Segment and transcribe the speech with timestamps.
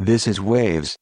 [0.00, 0.96] This is Waves.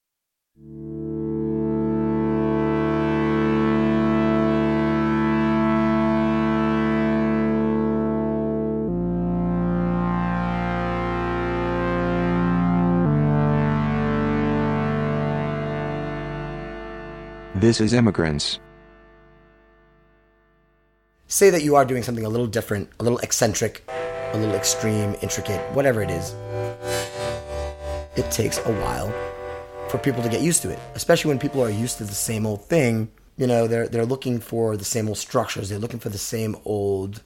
[17.55, 18.61] This is Immigrants.
[21.27, 25.15] Say that you are doing something a little different, a little eccentric, a little extreme,
[25.21, 26.35] intricate, whatever it is.
[28.17, 29.13] It takes a while
[29.89, 32.47] for people to get used to it, especially when people are used to the same
[32.47, 33.11] old thing.
[33.37, 35.69] You know, they're they're looking for the same old structures.
[35.69, 37.23] They're looking for the same old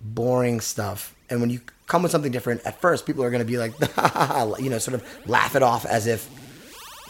[0.00, 1.14] boring stuff.
[1.28, 3.72] And when you come with something different, at first people are going to be like,
[4.60, 6.28] you know, sort of laugh it off as if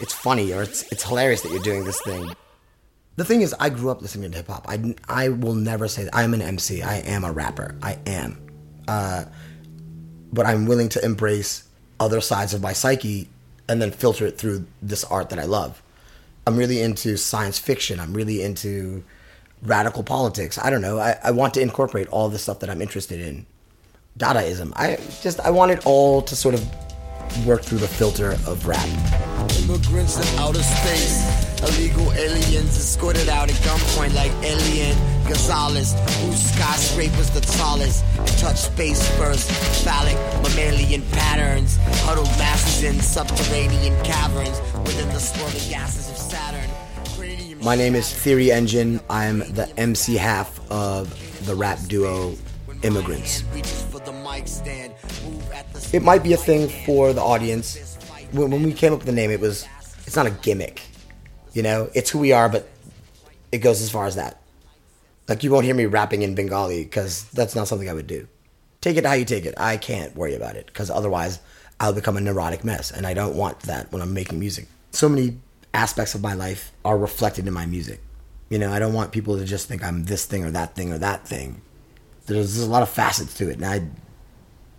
[0.00, 2.32] it's funny or it's it's hilarious that you're doing this thing.
[3.16, 4.66] The thing is, I grew up listening to hip hop.
[4.68, 6.80] I, I will never say that I'm an MC.
[6.82, 7.76] I am a rapper.
[7.82, 8.40] I am.
[8.88, 9.24] Uh,
[10.32, 11.64] but I'm willing to embrace
[12.00, 13.28] other sides of my psyche
[13.68, 15.82] and then filter it through this art that I love.
[16.46, 18.00] I'm really into science fiction.
[18.00, 19.04] I'm really into
[19.62, 20.58] radical politics.
[20.58, 20.98] I don't know.
[20.98, 23.46] I, I want to incorporate all the stuff that I'm interested in.
[24.18, 24.72] Dadaism.
[24.74, 29.29] I just I want it all to sort of work through the filter of rap.
[29.70, 31.62] Immigrants in outer space.
[31.62, 35.94] Illegal aliens escorted out at gunpoint like Alien Gonzalez.
[36.22, 38.04] Whose skyscrapers the tallest?
[38.18, 39.48] And touch space first.
[39.84, 41.78] Phallic mammalian patterns.
[42.02, 46.68] Huddled masses in subterranean caverns within the swirling gases of Saturn.
[47.62, 49.00] My name is Theory Engine.
[49.08, 52.34] I'm the MC half of the rap duo
[52.82, 53.44] Immigrants.
[53.54, 54.94] reaches for the mic stand.
[55.24, 57.89] Move at the It might be a thing for the audience.
[58.32, 59.66] When, when we came up with the name, it was
[60.06, 60.82] it's not a gimmick.
[61.52, 62.68] You know, it's who we are, but
[63.52, 64.40] it goes as far as that.
[65.28, 68.26] Like you won't hear me rapping in Bengali because that's not something I would do.
[68.80, 69.54] Take it how you take it.
[69.58, 71.38] I can't worry about it because otherwise
[71.78, 74.68] I'll become a neurotic mess, and I don't want that when I'm making music.
[74.90, 75.38] So many
[75.72, 78.00] aspects of my life are reflected in my music.
[78.48, 80.92] You know, I don't want people to just think I'm this thing or that thing
[80.92, 81.62] or that thing.
[82.26, 83.86] There's, there's a lot of facets to it, and I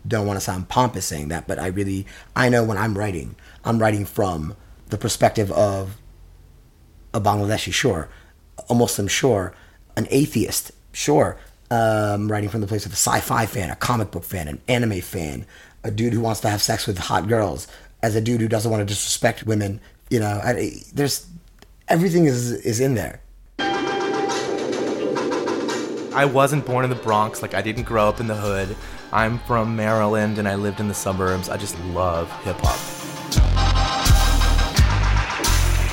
[0.07, 3.35] don't want to sound pompous saying that, but I really I know when I'm writing,
[3.63, 4.55] I'm writing from
[4.89, 5.97] the perspective of
[7.13, 8.09] a Bangladeshi, sure,
[8.69, 9.53] a Muslim, sure,
[9.95, 11.37] an atheist, sure,
[11.69, 15.01] um, writing from the place of a sci-fi fan, a comic book fan, an anime
[15.01, 15.45] fan,
[15.83, 17.67] a dude who wants to have sex with hot girls,
[18.03, 19.79] as a dude who doesn't want to disrespect women.
[20.09, 21.27] You know, I, there's
[21.87, 23.21] everything is is in there.
[26.13, 27.41] I wasn't born in the Bronx.
[27.41, 28.75] Like, I didn't grow up in the hood.
[29.13, 31.49] I'm from Maryland and I lived in the suburbs.
[31.49, 32.79] I just love hip hop.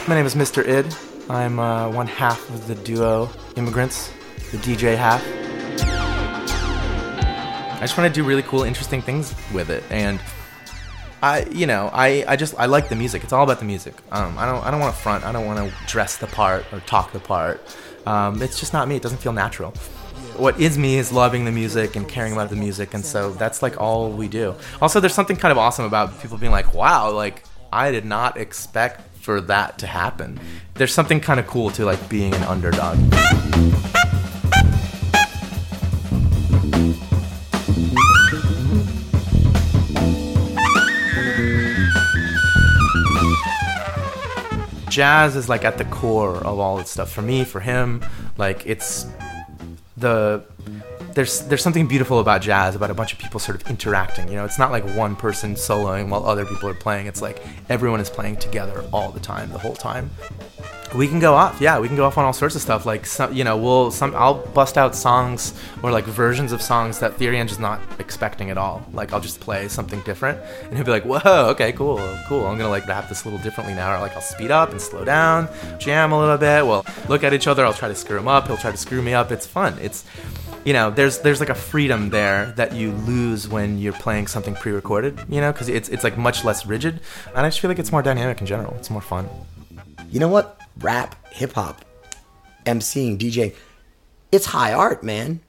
[0.06, 0.64] My name is Mr.
[0.64, 0.94] Id.
[1.28, 4.12] I'm uh, one half of the duo Immigrants,
[4.52, 5.22] the DJ half.
[7.74, 9.82] I just want to do really cool, interesting things with it.
[9.90, 10.20] And
[11.20, 13.24] I, you know, I, I just I like the music.
[13.24, 13.94] It's all about the music.
[14.12, 15.24] Um, I don't I don't want to front.
[15.24, 17.60] I don't want to dress the part or talk the part.
[18.06, 18.94] Um, it's just not me.
[18.94, 19.74] It doesn't feel natural.
[20.38, 23.60] What is me is loving the music and caring about the music, and so that's
[23.60, 24.54] like all we do.
[24.80, 28.36] Also, there's something kind of awesome about people being like, "Wow, like I did not
[28.36, 30.38] expect for that to happen."
[30.74, 32.98] There's something kind of cool to like being an underdog.
[44.88, 48.02] jazz is like at the core of all this stuff for me for him
[48.36, 49.06] like it's
[49.98, 50.44] the
[51.14, 54.34] there's there's something beautiful about jazz about a bunch of people sort of interacting you
[54.34, 54.44] know?
[54.44, 57.06] It's not like one person soloing while other people are playing.
[57.06, 60.10] It's like everyone is playing together all the time the whole time
[60.94, 63.04] we can go off yeah we can go off on all sorts of stuff like
[63.04, 67.14] some you know we'll some i'll bust out songs or like versions of songs that
[67.14, 70.90] theory Engine's not expecting at all like i'll just play something different and he'll be
[70.90, 74.00] like whoa okay cool cool i'm gonna like rap this a little differently now or
[74.00, 77.46] like i'll speed up and slow down jam a little bit we'll look at each
[77.46, 79.76] other i'll try to screw him up he'll try to screw me up it's fun
[79.80, 80.04] it's
[80.64, 84.54] you know there's there's like a freedom there that you lose when you're playing something
[84.54, 87.78] pre-recorded you know because it's it's like much less rigid and i just feel like
[87.78, 89.28] it's more dynamic in general it's more fun
[90.10, 90.57] You know what?
[90.80, 91.84] Rap, hip hop,
[92.64, 93.54] MCing, DJ,
[94.30, 95.40] it's high art, man.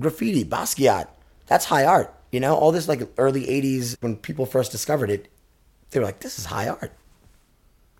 [0.00, 1.08] Graffiti, Basquiat,
[1.46, 2.14] that's high art.
[2.30, 5.28] You know, all this like early 80s when people first discovered it,
[5.90, 6.92] they were like, this is high art.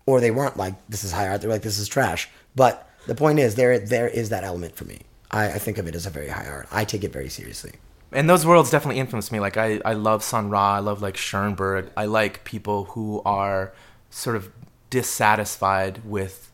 [0.05, 1.41] Or they weren't like, this is high art.
[1.41, 2.29] They were like, this is trash.
[2.55, 5.01] But the point is, there there is that element for me.
[5.31, 6.67] I, I think of it as a very high art.
[6.71, 7.73] I take it very seriously.
[8.11, 9.39] and those worlds definitely influenced me.
[9.39, 10.75] Like I, I love Sun Ra.
[10.75, 11.91] I love like Schoenberg.
[11.97, 13.73] I like people who are
[14.09, 14.51] sort of
[14.89, 16.48] dissatisfied with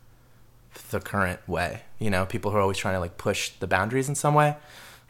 [0.91, 1.81] the current way.
[1.99, 4.55] You know, people who are always trying to like push the boundaries in some way.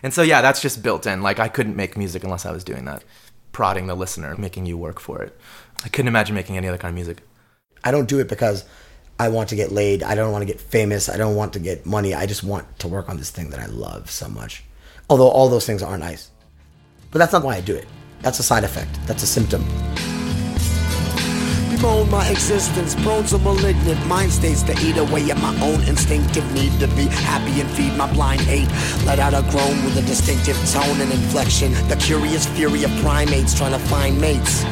[0.03, 1.21] And so yeah, that's just built in.
[1.21, 3.03] Like I couldn't make music unless I was doing that.
[3.55, 5.33] prodding the listener, making you work for it.
[5.85, 7.23] I couldn't imagine making any other kind of music.
[7.85, 8.65] I don't do it because
[9.17, 10.03] I want to get laid.
[10.03, 11.07] I don't want to get famous.
[11.07, 12.13] I don't want to get money.
[12.13, 14.65] I just want to work on this thing that I love so much.
[15.09, 16.31] Although all those things are nice.
[17.11, 17.87] But that's not why I do it.
[18.21, 18.89] That's a side effect.
[19.07, 19.63] That's a symptom.
[22.09, 26.79] My existence, prone to malignant mind states that eat away at my own instinctive need
[26.79, 28.69] to be happy and feed my blind hate.
[29.05, 31.73] Let out a groan with a distinctive tone and inflection.
[31.87, 34.63] The curious fury of primates trying to find mates.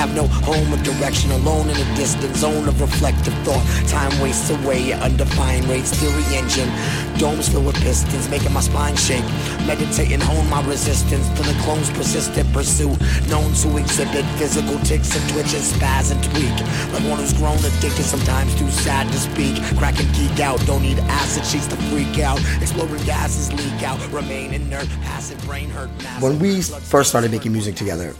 [0.00, 3.62] Have no home or direction, alone in a distant zone of reflective thought.
[3.86, 5.92] Time wastes away at undefined rates.
[5.92, 6.70] Theory engine,
[7.18, 9.22] domes filled with pistons, making my spine shake.
[9.66, 12.98] Meditate and hone my resistance to the clone's persistent pursuit.
[13.28, 16.56] Known to exhibit physical ticks and twitches, spaz and tweak.
[16.94, 19.62] Like one who's grown addicted, sometimes too sad to speak.
[19.76, 22.40] Crack and geek out, don't need acid sheets to freak out.
[22.62, 25.90] Exploding gases leak out, remain inert, passive brain hurt.
[26.02, 28.14] massive When we first started making music together,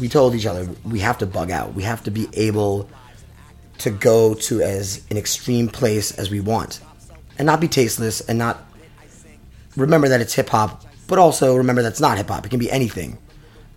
[0.00, 1.74] we told each other we have to bug out.
[1.74, 2.88] We have to be able
[3.78, 6.80] to go to as an extreme place as we want
[7.38, 8.64] and not be tasteless and not
[9.76, 12.44] remember that it's hip hop, but also remember that it's not hip hop.
[12.44, 13.18] It can be anything.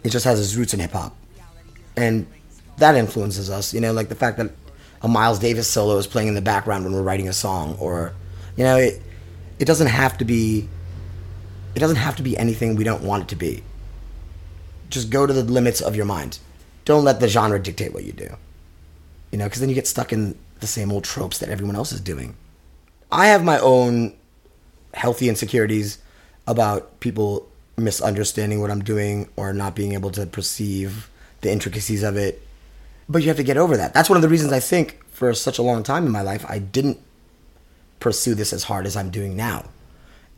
[0.04, 1.16] It just has its roots in hip hop.
[1.96, 2.26] And
[2.78, 4.52] that influences us, you know, like the fact that
[5.04, 8.14] a Miles Davis solo is playing in the background when we're writing a song or
[8.58, 9.02] you know, it
[9.60, 10.68] it doesn't have to be
[11.76, 13.64] it doesn't have to be anything we don't want it to be
[14.92, 16.38] just go to the limits of your mind.
[16.86, 18.36] Don't let the genre dictate what you do.
[19.32, 21.92] You know, because then you get stuck in the same old tropes that everyone else
[21.92, 22.36] is doing.
[23.12, 24.14] I have my own
[24.94, 25.98] healthy insecurities
[26.48, 27.48] about people
[27.78, 31.10] misunderstanding what I'm doing or not being able to perceive
[31.42, 32.46] the intricacies of it.
[33.10, 33.94] But you have to get over that.
[33.94, 36.46] That's one of the reasons I think for such a long time in my life
[36.48, 37.00] I didn't
[38.00, 39.66] pursue this as hard as I'm doing now.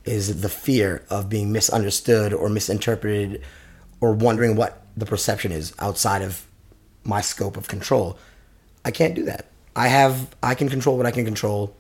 [0.06, 3.42] Is the fear of being misunderstood or misinterpreted
[4.04, 6.46] or wondering what the perception is outside of
[7.06, 8.18] my scope of control.
[8.84, 9.46] I can't do that.
[9.78, 11.74] I have I can control what I can control.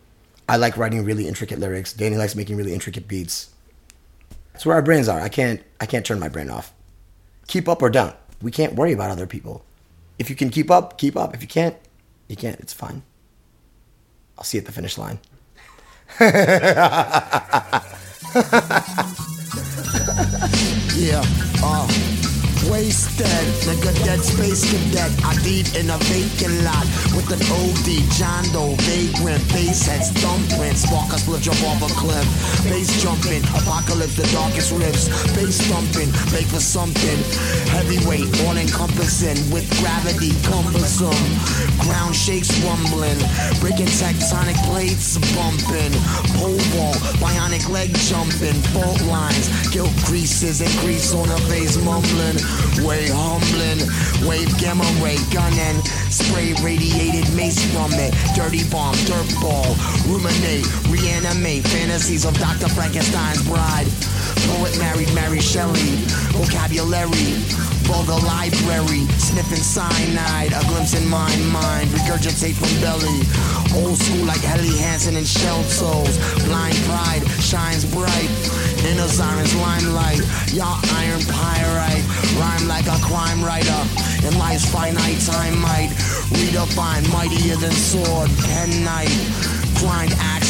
[0.48, 1.92] I like writing really intricate lyrics.
[1.92, 3.50] Danny likes making really intricate beats.
[4.54, 5.20] That's where our brains are.
[5.20, 6.72] I can't I can't turn my brain off.
[7.48, 8.16] Keep up or don't.
[8.42, 9.66] We can't worry about other people.
[10.18, 11.36] If you can keep up, keep up.
[11.36, 11.76] If you can't,
[12.30, 12.60] you can't.
[12.62, 13.04] It's fine.
[14.38, 15.20] I'll see you at the finish line.
[20.96, 21.24] Yeah,
[21.64, 21.88] uh,
[22.70, 25.12] wasted, nigga, dead space cadet.
[25.24, 30.78] I deep in a vacant lot with an OD, John Doe, vagrant, bass heads, thumbprint,
[30.78, 32.28] spark split jump off a cliff.
[32.70, 35.10] Bass jumping, apocalypse, the darkest rifts.
[35.36, 37.20] Bass thumping, make for something.
[37.74, 41.26] Heavyweight, all encompassing, with gravity cumbersome.
[41.80, 43.20] Ground shakes rumbling,
[43.60, 45.94] breaking tectonic plates bumping.
[46.38, 52.38] Pole vault, bionic leg jumping, fault lines, guilt creases and grease on her face mumbling.
[52.84, 53.80] Way humbling,
[54.28, 58.14] wave gamma ray gunning, spray radiated mace from it.
[58.36, 59.76] Dirty bomb, dirt ball,
[60.08, 62.70] ruminate, reanimate fantasies of Dr.
[62.70, 63.88] Frankenstein's bride.
[64.50, 66.04] Poet married Mary Shelley,
[66.36, 67.40] vocabulary.
[67.84, 73.20] Vulgar library, sniffing cyanide, a glimpse in my mind, regurgitate from belly.
[73.76, 75.64] Old school like Ellie Hansen and Shell.
[76.46, 78.30] Blind pride shines bright
[78.86, 80.20] in a siren's limelight.
[80.54, 82.04] Y'all iron pyrite,
[82.38, 83.82] rhyme like a crime writer.
[84.28, 85.90] In life's finite time might
[86.32, 90.43] redefine mightier than sword, pen knife grind on,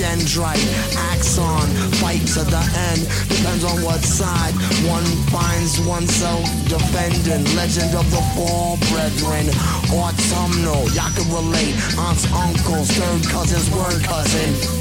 [0.00, 0.64] dendrite,
[1.12, 1.68] axon,
[2.00, 3.04] fight to the end.
[3.28, 4.54] Depends on what side
[4.88, 7.44] one finds oneself defending.
[7.54, 9.46] Legend of the four brethren,
[9.92, 11.76] autumnal, y'all can relate.
[11.98, 14.79] Aunts, uncles, third cousins, word cousin.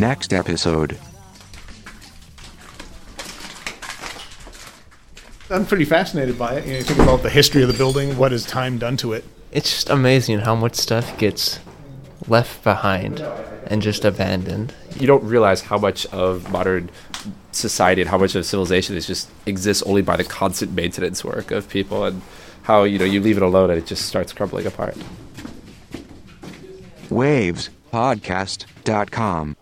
[0.00, 0.98] Next episode.
[5.50, 6.64] I'm pretty fascinated by it.
[6.64, 8.16] You, know, you think about the history of the building.
[8.16, 9.26] What has time done to it?
[9.52, 11.60] It's just amazing how much stuff gets
[12.26, 13.20] left behind
[13.66, 14.72] and just abandoned.
[14.98, 16.88] you don't realize how much of modern
[17.52, 21.50] society and how much of civilization is just exists only by the constant maintenance work
[21.50, 22.22] of people and
[22.62, 24.96] how you know you leave it alone and it just starts crumbling apart
[27.10, 29.56] Wavespodcast.com.